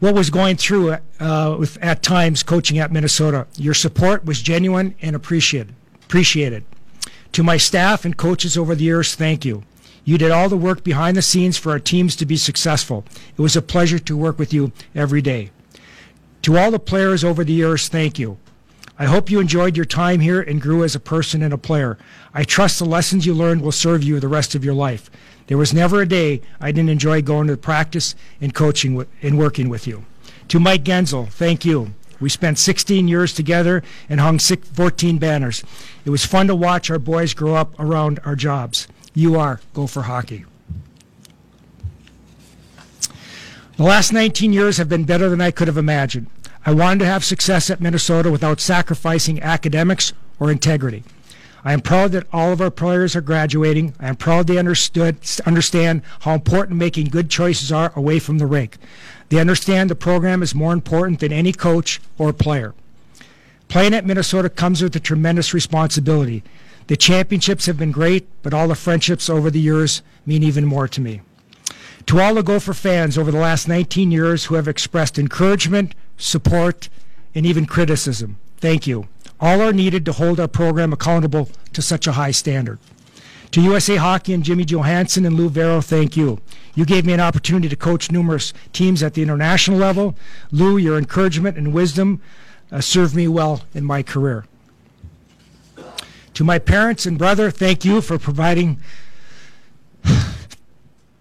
[0.00, 3.46] what was going through uh, with, at times coaching at Minnesota.
[3.56, 5.74] Your support was genuine and appreciated.
[6.02, 6.64] Appreciated.
[7.32, 9.62] To my staff and coaches over the years, thank you.
[10.04, 13.04] You did all the work behind the scenes for our teams to be successful.
[13.36, 15.50] It was a pleasure to work with you every day.
[16.42, 18.38] To all the players over the years, thank you.
[19.00, 21.96] I hope you enjoyed your time here and grew as a person and a player.
[22.34, 25.10] I trust the lessons you learned will serve you the rest of your life.
[25.46, 29.70] There was never a day I didn't enjoy going to practice and coaching and working
[29.70, 30.04] with you.
[30.48, 31.94] To Mike Guentzel, thank you.
[32.20, 35.64] We spent 16 years together and hung six, 14 banners.
[36.04, 38.86] It was fun to watch our boys grow up around our jobs.
[39.14, 40.44] You are Gopher Hockey.
[43.78, 46.26] The last 19 years have been better than I could have imagined.
[46.64, 51.04] I wanted to have success at Minnesota without sacrificing academics or integrity.
[51.64, 53.94] I am proud that all of our players are graduating.
[54.00, 58.46] I am proud they understood, understand how important making good choices are away from the
[58.46, 58.78] rink.
[59.28, 62.74] They understand the program is more important than any coach or player.
[63.68, 66.42] Playing at Minnesota comes with a tremendous responsibility.
[66.88, 70.88] The championships have been great, but all the friendships over the years mean even more
[70.88, 71.20] to me.
[72.06, 76.88] To all the Gopher fans over the last 19 years who have expressed encouragement, support,
[77.34, 79.08] and even criticism, thank you.
[79.40, 82.78] All are needed to hold our program accountable to such a high standard.
[83.52, 86.40] To USA Hockey and Jimmy Johannson and Lou Vairo, thank you.
[86.74, 90.14] You gave me an opportunity to coach numerous teams at the international level.
[90.52, 92.20] Lou, your encouragement and wisdom
[92.70, 94.44] uh, served me well in my career.
[96.34, 98.78] To my parents and brother, thank you for providing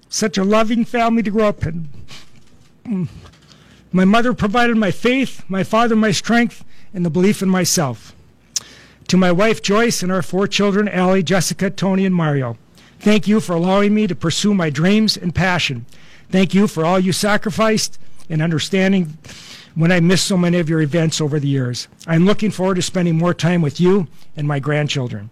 [0.09, 1.89] such a loving family to grow up in.
[3.91, 8.15] My mother provided my faith, my father my strength, and the belief in myself.
[9.07, 12.57] To my wife Joyce and our four children, Allie, Jessica, Tony, and Mario,
[12.99, 15.87] thank you for allowing me to pursue my dreams and passion.
[16.29, 17.97] Thank you for all you sacrificed
[18.29, 19.17] and understanding
[19.73, 21.87] when I missed so many of your events over the years.
[22.05, 25.31] I'm looking forward to spending more time with you and my grandchildren.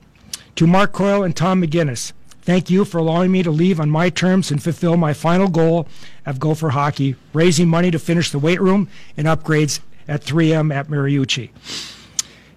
[0.56, 2.14] To Mark Coyle and Tom McGinnis,
[2.48, 5.86] thank you for allowing me to leave on my terms and fulfill my final goal
[6.26, 10.88] of Gopher Hockey, raising money to finish the weight room and upgrades at 3M at
[10.88, 11.50] Mariucci.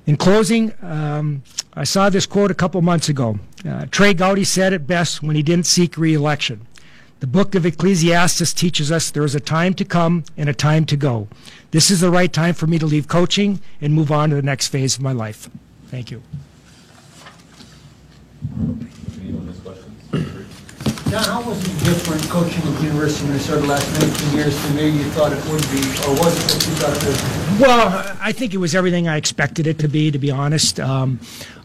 [0.07, 1.43] In closing, um,
[1.75, 3.41] I saw this quote a couple months ago.
[3.69, 6.69] Uh, Trey Gowdy said it best when he didn't seek reelection.
[7.19, 10.85] The book of Ecclesiastes teaches us there is a time to come and a time
[10.87, 11.27] to go.
[11.73, 14.43] This is the right time for me to leave coaching and move on to the
[14.43, 15.51] next phase of my life.
[15.89, 16.23] Thank you.
[21.11, 24.63] John, how was it different coaching at the University of Minnesota the last 19 years
[24.63, 27.59] than maybe you thought it would be, or was it that you thought it would
[27.59, 27.63] be?
[27.65, 30.79] Well, I think it was everything I expected it to be, to be honest.
[30.79, 31.19] Um,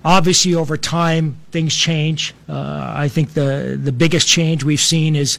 [0.03, 2.33] obviously, over time, things change.
[2.49, 5.37] Uh, I think the, the biggest change we've seen is,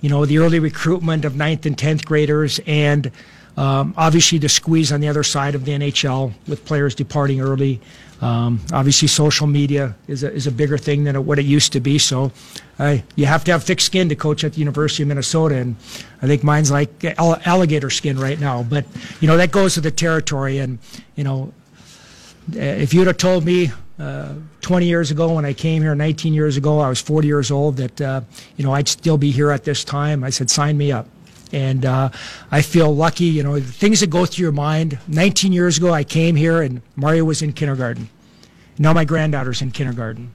[0.00, 3.12] you know, the early recruitment of ninth and 10th graders and
[3.56, 7.80] um, obviously the squeeze on the other side of the NHL with players departing early.
[8.20, 11.80] Um, obviously, social media is a, is a bigger thing than what it used to
[11.80, 11.98] be.
[11.98, 12.32] So,
[12.78, 15.76] uh, you have to have thick skin to coach at the University of Minnesota, and
[16.20, 18.62] I think mine's like alligator skin right now.
[18.62, 18.86] But
[19.20, 20.78] you know that goes with the territory, and
[21.14, 21.52] you know,
[22.56, 26.32] uh, if you'd have told me uh, 20 years ago when I came here, 19
[26.34, 28.20] years ago, I was 40 years old, that uh,
[28.56, 31.06] you know I'd still be here at this time, I said, sign me up.
[31.52, 32.10] And uh,
[32.50, 34.98] I feel lucky, you know, the things that go through your mind.
[35.08, 38.08] 19 years ago, I came here and Mario was in kindergarten.
[38.78, 40.32] Now my granddaughter's in kindergarten.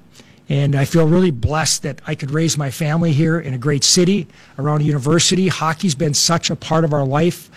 [0.50, 3.84] And I feel really blessed that I could raise my family here in a great
[3.84, 4.28] city
[4.60, 5.48] around a university.
[5.48, 7.50] Hockey's been such a part of our life.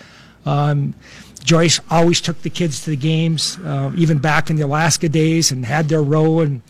[0.45, 0.95] Um,
[1.43, 5.51] Joyce always took the kids to the games, uh, even back in the Alaska days,
[5.51, 6.61] and had their row, and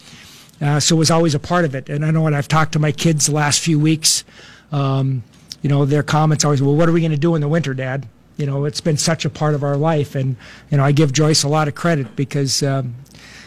[0.61, 1.89] uh, so was always a part of it.
[1.89, 4.23] And I know when I've talked to my kids the last few weeks,
[4.71, 5.23] um,
[5.61, 7.73] you know, their comments always, well, what are we going to do in the winter,
[7.73, 8.07] Dad?
[8.37, 10.35] You know, it's been such a part of our life, and
[10.69, 12.95] you know, I give Joyce a lot of credit because um,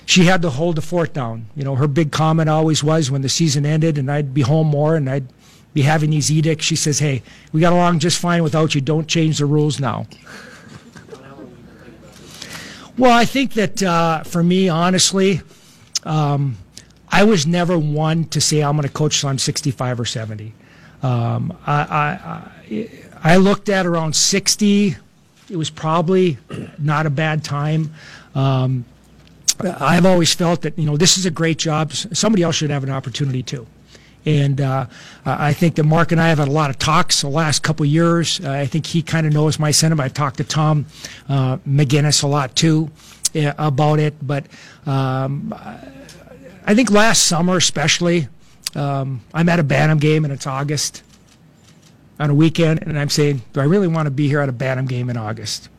[0.05, 1.47] she had to hold the fort down.
[1.55, 4.67] You know, her big comment always was when the season ended and I'd be home
[4.67, 5.29] more and I'd
[5.73, 6.65] be having these edicts.
[6.65, 8.81] She says, "Hey, we got along just fine without you.
[8.81, 10.07] Don't change the rules now."
[12.99, 15.41] Well, I think that uh, for me, honestly,
[16.05, 16.59] um,
[17.09, 20.53] I was never one to say I'm going to coach till I'm 65 or 70.
[21.03, 22.89] Um, I, I,
[23.23, 24.97] I, looked at around 60.
[25.49, 26.39] It was probably
[26.79, 27.95] not a bad time.
[28.35, 28.85] Um,
[29.63, 31.93] I've always felt that you know this is a great job.
[31.93, 33.67] Somebody else should have an opportunity too.
[34.27, 34.87] And uh,
[35.25, 37.85] I think that Mark and I have had a lot of talks the last couple
[37.85, 38.41] of years.
[38.41, 40.05] Uh, I think he kind of knows my sentiment.
[40.05, 40.87] I've talked to Tom
[41.29, 42.91] uh, McGinnis a lot too
[43.35, 44.15] uh, about it.
[44.21, 44.45] But
[44.87, 45.55] um,
[46.67, 48.29] I think last summer, especially,
[48.75, 51.03] um, I'm at a Bantam game and it's August
[52.19, 54.53] on a weekend, and I'm saying, do I really want to be here at a
[54.53, 55.71] Bantam game in August?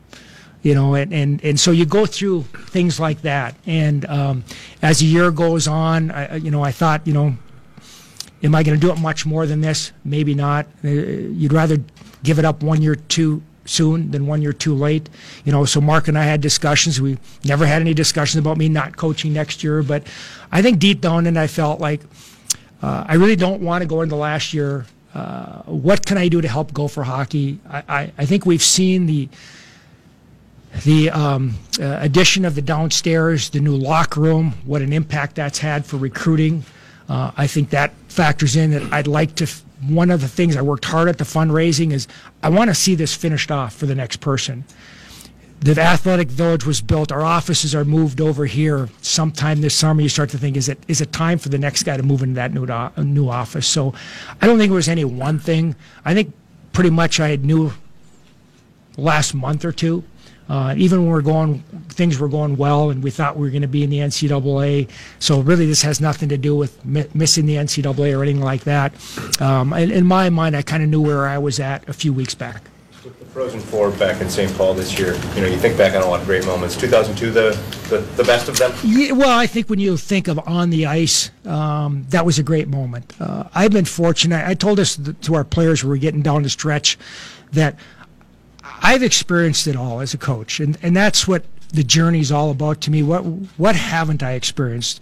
[0.62, 3.54] You know, and, and, and so you go through things like that.
[3.66, 4.44] And um,
[4.80, 7.36] as the year goes on, I, you know, I thought, you know,
[8.42, 9.92] am I going to do it much more than this?
[10.04, 10.66] Maybe not.
[10.84, 11.78] Uh, you'd rather
[12.22, 15.08] give it up one year too soon than one year too late.
[15.44, 17.00] You know, so Mark and I had discussions.
[17.00, 20.06] We never had any discussions about me not coaching next year, but
[20.50, 22.00] I think deep down, and I felt like
[22.82, 24.86] uh, I really don't want to go into last year.
[25.14, 27.60] Uh, what can I do to help Gopher hockey?
[27.68, 29.28] I, I, I think we've seen the
[30.84, 35.58] the um, uh, addition of the downstairs, the new locker room, what an impact that's
[35.58, 36.64] had for recruiting.
[37.10, 40.56] Uh, I think that factors in that I'd like to f- one of the things
[40.56, 42.08] I worked hard at the fundraising is
[42.42, 44.64] I want to see this finished off for the next person.
[45.62, 47.12] The athletic village was built.
[47.12, 48.88] Our offices are moved over here.
[49.00, 51.84] Sometime this summer, you start to think, is it is it time for the next
[51.84, 52.66] guy to move into that new
[53.04, 53.66] new office?
[53.66, 53.94] So,
[54.40, 55.76] I don't think it was any one thing.
[56.04, 56.34] I think
[56.72, 57.72] pretty much I had knew
[58.96, 60.04] last month or two
[60.48, 63.62] uh, even when we're going, things were going well, and we thought we were going
[63.62, 64.88] to be in the NCAA.
[65.18, 68.64] So really, this has nothing to do with mi- missing the NCAA or anything like
[68.64, 68.92] that.
[69.40, 72.34] Um, in my mind, I kind of knew where I was at a few weeks
[72.34, 72.62] back.
[73.32, 74.54] Frozen Four back in St.
[74.58, 76.76] Paul this year, you know, you think back on a lot of great moments.
[76.76, 78.72] 2002, the the, the best of them.
[78.84, 82.42] Yeah, well, I think when you think of on the ice, um, that was a
[82.42, 83.10] great moment.
[83.18, 84.46] Uh, I've been fortunate.
[84.46, 86.98] I told this to our players we were getting down the stretch
[87.52, 87.78] that
[88.82, 92.82] I've experienced it all as a coach, and, and that's what the journey's all about
[92.82, 93.02] to me.
[93.02, 93.20] What
[93.56, 95.00] what haven't I experienced?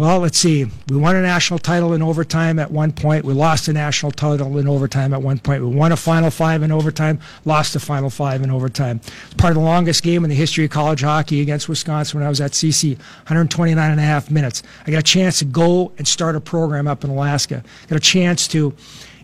[0.00, 0.64] Well, let's see.
[0.88, 3.22] We won a national title in overtime at one point.
[3.22, 5.62] We lost a national title in overtime at one point.
[5.62, 9.02] We won a Final Five in overtime, lost a Final Five in overtime.
[9.04, 12.26] It's part of the longest game in the history of college hockey against Wisconsin when
[12.26, 14.62] I was at CC, 129 and a half minutes.
[14.86, 17.62] I got a chance to go and start a program up in Alaska.
[17.88, 18.74] Got a chance to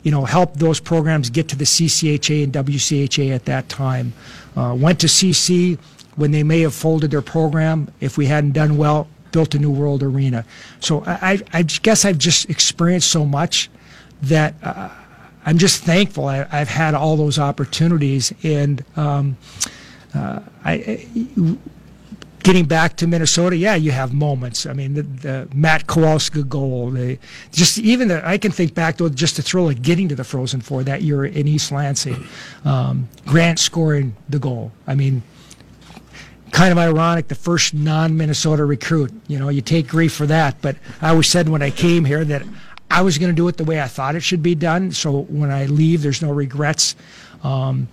[0.03, 4.13] you know, help those programs get to the CCHA and WCHA at that time.
[4.55, 5.79] Uh, went to CC
[6.17, 7.91] when they may have folded their program.
[8.01, 10.45] If we hadn't done well, built a new world arena.
[10.81, 13.71] So I, I guess I've just experienced so much
[14.23, 14.91] that uh,
[15.45, 18.33] I'm just thankful I, have had all those opportunities.
[18.43, 19.37] And um,
[20.15, 21.07] uh, I,
[22.47, 24.67] getting back to Minnesota, yeah, you have moments.
[24.67, 27.19] I mean, the, the Matt Koalska goal, the,
[27.51, 30.25] just even the, I can think back to just to thrill of getting to the
[30.25, 32.25] Frozen Four that year in East Lansing,
[32.65, 34.73] um, Grant scoring the goal.
[34.87, 35.23] I mean,
[36.53, 39.13] kind of ironic, the first non-Minnesota recruit.
[39.29, 42.25] You know, you take grief for that, but I always said when I came here
[42.25, 42.43] that
[42.91, 44.93] I was going to do it the way I thought it should be done.
[44.93, 46.95] So when I leave, there's no regrets.
[47.43, 47.89] Um,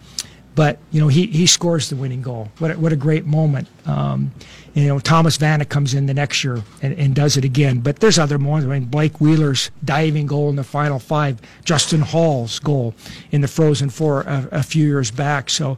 [0.55, 2.49] but you know, he, he scores the winning goal.
[2.59, 3.67] What a, what a great moment.
[3.87, 4.31] Um,
[4.75, 7.79] you know, Thomas Vanek comes in the next year and, and does it again.
[7.79, 8.67] But there's other moments.
[8.67, 12.93] I mean, Blake Wheeler's diving goal in the final five, Justin Holl's goal
[13.31, 15.49] in the Frozen Four a, a few years back.
[15.49, 15.77] So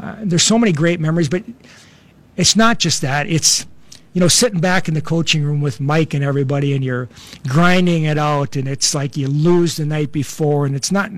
[0.00, 1.28] uh, there's so many great memories.
[1.28, 1.44] But
[2.36, 3.28] it's not just that.
[3.28, 3.66] It's
[4.12, 7.06] you know, sitting back in the coaching room with Mike and everybody, and you're
[7.46, 11.10] grinding it out, and it's like you lose the night before, and it's not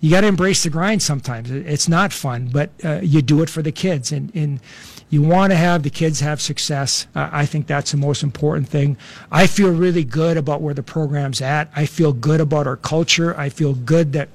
[0.00, 1.50] you got to embrace the grind sometimes.
[1.50, 4.60] It's not fun, but uh, you do it for the kids, and, and
[5.10, 7.06] you want to have the kids have success.
[7.14, 8.96] Uh, I think that's the most important thing.
[9.30, 11.70] I feel really good about where the program's at.
[11.76, 13.36] I feel good about our culture.
[13.36, 14.28] I feel good that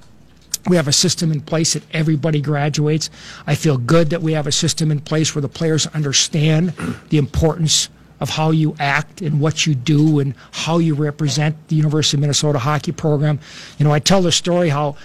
[0.67, 3.09] we have a system in place that everybody graduates.
[3.45, 6.73] I feel good that we have a system in place where the players understand
[7.09, 11.75] the importance of how you act and what you do and how you represent the
[11.75, 13.39] University of Minnesota hockey program.
[13.77, 14.95] You know, I tell the story how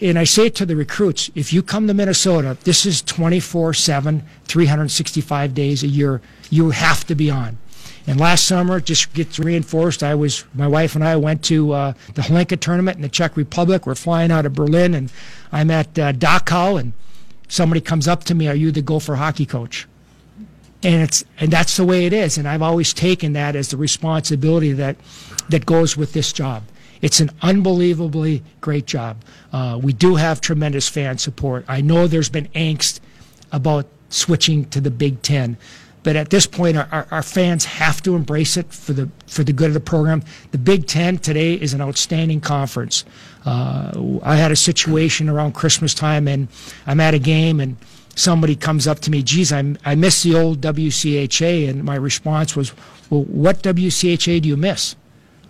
[0.00, 3.74] and I say it to the recruits if you come to Minnesota, this is 24
[3.74, 6.20] 7, 365 days a year.
[6.50, 7.56] You have to be on.
[8.06, 10.02] And last summer, just gets reinforced.
[10.02, 13.36] I was, my wife and I went to uh, the Hlinka tournament in the Czech
[13.36, 13.86] Republic.
[13.86, 15.10] We're flying out of Berlin, and
[15.50, 16.92] I'm at uh, Dachau, and
[17.48, 19.86] somebody comes up to me, "Are you the Gopher hockey coach?"
[20.82, 22.36] And it's, and that's the way it is.
[22.36, 24.96] And I've always taken that as the responsibility that,
[25.48, 26.62] that goes with this job.
[27.00, 29.16] It's an unbelievably great job.
[29.50, 31.64] Uh, we do have tremendous fan support.
[31.68, 33.00] I know there's been angst
[33.50, 35.56] about switching to the Big Ten.
[36.04, 39.42] But at this point, our, our, our, fans have to embrace it for the for
[39.42, 40.22] the good of the program.
[40.52, 43.04] The Big Ten today is an outstanding conference.
[43.44, 46.48] Uh, I had a situation around Christmas time, and
[46.86, 47.76] I'm at a game, and
[48.14, 52.54] somebody comes up to me, "Geez, I'm, I miss the old WCHA," and my response
[52.54, 52.72] was,
[53.10, 54.94] "Well, what WCHA do you miss?"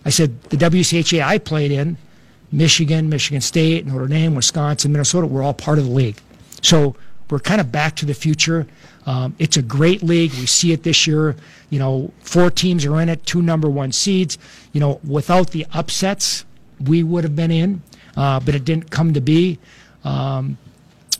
[0.04, 1.96] I said, the WCHA I played in,
[2.52, 6.20] Michigan, Michigan State, Notre Dame, Wisconsin, Minnesota, we're all part of the league.
[6.62, 6.94] So
[7.30, 8.66] we're kind of back to the future.
[9.06, 10.32] Um, it's a great league.
[10.32, 11.36] We see it this year.
[11.70, 14.38] You know, four teams are in it, two number one seeds.
[14.72, 16.44] You know, without the upsets,
[16.80, 17.82] we would have been in,
[18.16, 19.58] uh, but it didn't come to be.
[20.04, 20.58] Um,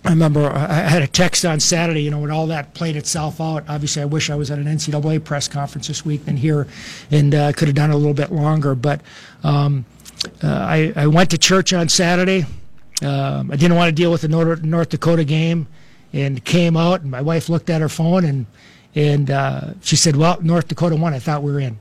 [0.05, 3.41] I remember I had a text on Saturday, you know, when all that played itself
[3.41, 3.65] out.
[3.69, 6.67] Obviously, I wish I was at an NCAA press conference this week than here
[7.11, 8.75] and uh, could have done a little bit longer.
[8.75, 9.01] But
[9.43, 9.87] um,
[10.43, 12.45] uh, I, I, went to church on Saturday.
[13.03, 15.69] Um, I didn't want to deal with the North, North, Dakota game
[16.15, 18.47] and came out, and my wife looked at her phone and,
[18.95, 21.13] and uh, she said, Well, North Dakota won.
[21.13, 21.77] I thought we were in.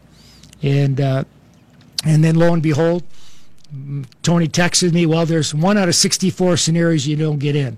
[0.63, 1.23] And, uh,
[2.03, 3.03] and then lo and behold,
[4.23, 7.77] Tony texted me, Well, there's one out of 64 scenarios you don't get in.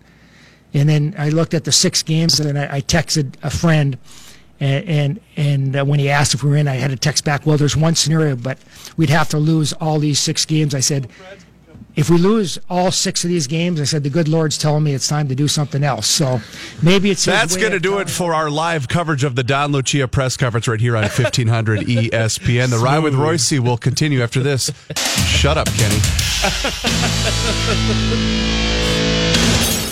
[0.73, 3.97] And then I looked at the six games, and I, I texted a friend,
[4.59, 7.25] and and, and uh, when he asked if we were in, I had to text
[7.25, 7.45] back.
[7.45, 8.57] Well, there's one scenario, but
[8.95, 10.73] we'd have to lose all these six games.
[10.73, 11.09] I said,
[11.95, 14.93] if we lose all six of these games, I said the good Lord's telling me
[14.93, 16.07] it's time to do something else.
[16.07, 16.41] So
[16.81, 20.07] maybe it's That's going to do it for our live coverage of the Don Lucia
[20.07, 22.69] press conference right here on 1500 ESPN.
[22.69, 24.71] The ride with Reusse will continue after this.
[25.27, 25.99] Shut up, Kenny.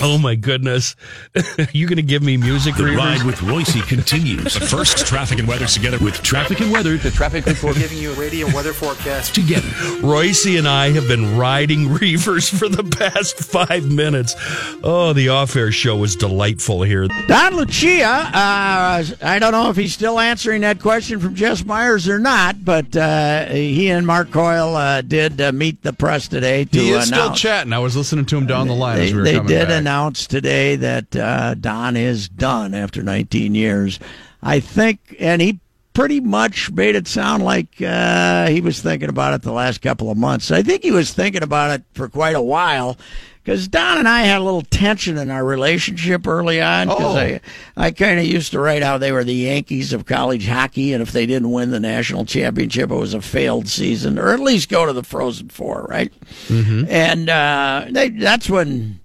[0.06, 0.98] Oh my goodness.
[1.72, 2.98] you going to give me music The Reavers?
[2.98, 4.60] ride with Reusse continues.
[4.60, 6.98] But first, traffic and weather together with traffic and weather.
[6.98, 9.34] The traffic report Giving you a radio weather forecast.
[9.34, 9.68] together.
[10.02, 14.36] Reusse and I have been riding Reavers for the past five minutes.
[14.84, 17.08] Oh, the off air show was delightful here.
[17.28, 22.10] Don Lucia, uh, I don't know if he's still answering that question from Jess Myers
[22.10, 26.66] or not, but uh, he and Mark Coyle uh, did uh, meet the press today
[26.66, 27.72] to He is still chatting.
[27.72, 29.68] I was listening to him down the line they, as we were they coming did
[29.70, 29.78] back.
[29.94, 34.00] Announce today that uh, Don is done after 19 years.
[34.42, 35.60] I think, and he
[35.94, 40.10] pretty much made it sound like uh, he was thinking about it the last couple
[40.10, 40.50] of months.
[40.50, 42.98] I think he was thinking about it for quite a while.
[43.44, 46.88] Because Don and I had a little tension in our relationship early on.
[46.88, 47.20] Because Oh.
[47.20, 47.42] I,
[47.76, 51.02] I kind of used to write how they were the Yankees of college hockey, and
[51.04, 54.70] if they didn't win the national championship, it was a failed season, or at least
[54.70, 56.12] go to the Frozen Four, right?
[56.48, 56.86] Mm-hmm.
[56.90, 59.02] And uh, they, that's when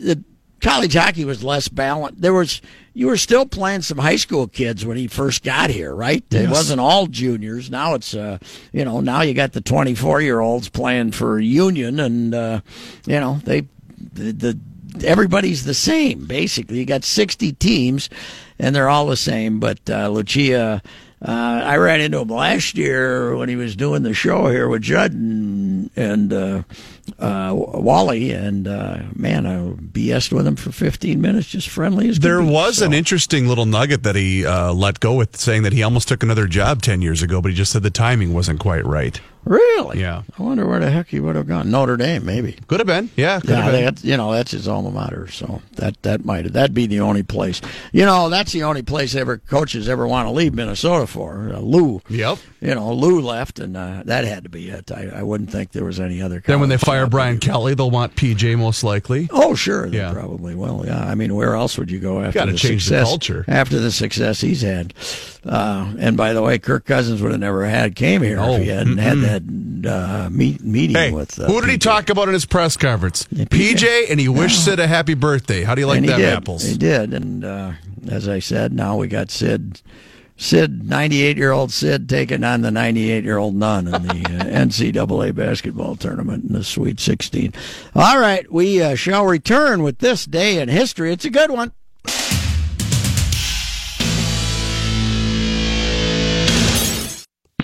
[0.00, 0.22] the
[0.60, 2.20] college hockey was less balanced.
[2.20, 2.60] There was
[2.94, 6.24] you were still playing some high school kids when he first got here, right?
[6.32, 7.70] It wasn't all juniors.
[7.70, 8.38] Now it's uh,
[8.72, 12.60] you know, now you got the 24-year-olds playing for Union and uh,
[13.06, 13.62] you know, they
[14.12, 14.58] the, the
[15.06, 16.78] everybody's the same basically.
[16.78, 18.10] You got 60 teams
[18.58, 20.82] and they're all the same, but uh, Lucia
[21.20, 24.82] uh, I ran into him last year when he was doing the show here with
[24.82, 26.62] Judd and, and uh,
[27.18, 32.18] uh, Wally, and uh, man, I BS'd with him for 15 minutes, just friendly as
[32.20, 32.48] There be.
[32.48, 35.82] was So- an interesting little nugget that he uh, let go with, saying that he
[35.82, 38.84] almost took another job 10 years ago, but he just said the timing wasn't quite
[38.86, 39.20] right.
[39.44, 40.00] Really?
[40.00, 40.22] Yeah.
[40.38, 41.70] I wonder where the heck he would have gone.
[41.70, 42.56] Notre Dame, maybe.
[42.66, 43.08] Could have been.
[43.16, 43.84] Yeah, could Yeah, been.
[43.84, 47.22] that's, you know that's his alma mater, so that that might that'd be the only
[47.22, 47.60] place.
[47.92, 51.50] You know, that's the only place ever coaches ever want to leave Minnesota for.
[51.54, 52.02] Uh, Lou.
[52.08, 52.38] Yep.
[52.60, 54.90] You know, Lou left, and uh, that had to be it.
[54.90, 56.42] I, I wouldn't think there was any other.
[56.44, 57.06] Then when they fire.
[57.06, 59.28] Brian Kelly, they'll want PJ most likely.
[59.30, 59.86] Oh, sure.
[59.86, 60.12] Yeah.
[60.12, 61.02] probably Well, Yeah.
[61.04, 63.08] I mean, where else would you go after Gotta the change the success?
[63.08, 63.44] culture.
[63.48, 64.92] After the success he's had.
[65.46, 68.62] Uh, and by the way, Kirk Cousins would have never had came here Oh, if
[68.62, 69.27] he hadn't had mm-mm.
[69.28, 71.38] That uh, meet, meeting Hey, with.
[71.38, 73.24] Uh, who did he talk about in his press conference?
[73.24, 73.46] PJ.
[73.48, 75.62] PJ, and he wished Sid a happy birthday.
[75.62, 76.32] How do you like that, did.
[76.34, 76.62] apples?
[76.64, 77.14] He did.
[77.14, 77.72] And uh,
[78.10, 79.80] as I said, now we got Sid.
[80.40, 84.44] Sid, 98 year old Sid, taking on the 98 year old nun in the uh,
[84.64, 87.52] NCAA basketball tournament in the Sweet 16.
[87.96, 91.12] All right, we uh, shall return with this day in history.
[91.12, 91.72] It's a good one.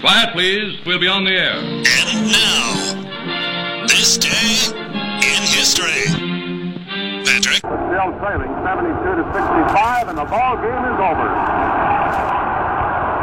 [0.04, 0.76] Quiet, please.
[0.84, 1.56] We'll be on the air.
[1.56, 4.68] And now, this day
[5.24, 6.12] in history.
[7.24, 7.64] Patrick.
[7.64, 11.28] Still trailing 72 to 65, and the ball game is over.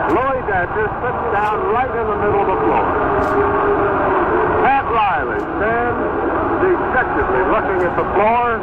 [0.09, 2.83] Louis Dampier sits down right in the middle of the floor.
[4.65, 6.01] Pat Riley stands
[6.65, 8.57] dejectedly looking at the floor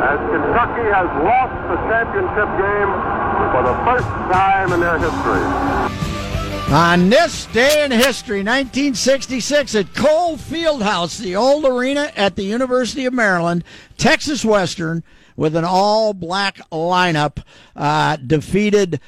[0.00, 2.90] as Kentucky has lost the championship game
[3.52, 6.03] for the first time in their history.
[6.68, 13.04] On this day in history, 1966, at Cole Fieldhouse, the old arena at the University
[13.04, 13.62] of Maryland,
[13.96, 15.04] Texas Western,
[15.36, 17.44] with an all black lineup,
[17.76, 18.98] uh, defeated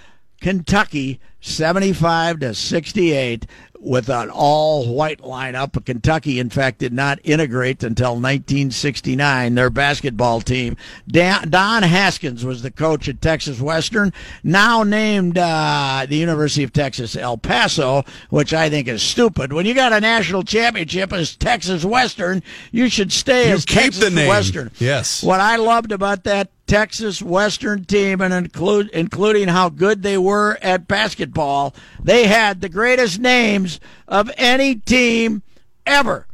[0.41, 3.47] Kentucky 75 to 68
[3.87, 5.83] with an all white lineup.
[5.85, 10.77] Kentucky, in fact, did not integrate until 1969, their basketball team.
[11.07, 14.13] Dan, Don Haskins was the coach at Texas Western,
[14.43, 19.53] now named uh, the University of Texas El Paso, which I think is stupid.
[19.53, 23.79] When you got a national championship as Texas Western, you should stay You as keep
[23.79, 24.29] Texas the name.
[24.29, 24.73] Western.
[24.79, 25.23] Yes.
[25.23, 30.59] What I loved about that Texas Western team, and include including how good they were
[30.61, 33.76] at basketball, they had the greatest names
[34.09, 35.43] of any team
[35.87, 36.27] ever.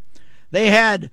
[0.51, 1.11] They had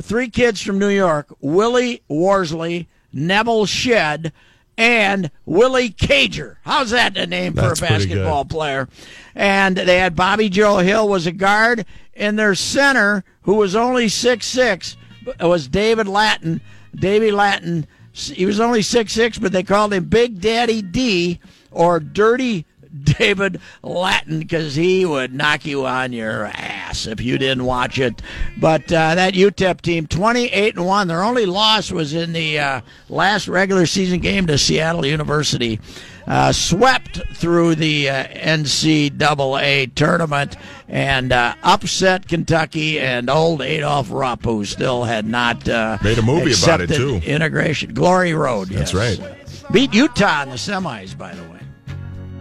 [0.00, 4.32] three kids from New York: Willie Worsley, Nevil Shed,
[4.78, 6.56] and Willie Cager.
[6.62, 8.88] How's that a name That's for a basketball player?
[9.34, 14.08] And they had Bobby Joe Hill was a guard, and their center, who was only
[14.08, 14.96] six six,
[15.40, 16.60] was David Lattin.
[16.94, 17.86] Davy Lattin.
[18.12, 22.64] He was only six six, but they called him Big Daddy D or Dirty
[23.04, 28.22] David Lattin because he would knock you on your ass if you didn't watch it.
[28.58, 31.08] But uh, that UTEP team, twenty eight and one.
[31.08, 35.80] Their only loss was in the uh, last regular season game to Seattle University.
[36.26, 40.56] uh, swept through the uh, NCAA tournament
[40.88, 46.22] and uh, upset Kentucky and old Adolph Rupp, who still had not uh, Made a
[46.22, 47.16] movie about it, too.
[47.24, 48.68] Integration, Glory Road.
[48.68, 49.18] That's yes.
[49.18, 49.72] right.
[49.72, 51.55] Beat Utah in the semis, by the way.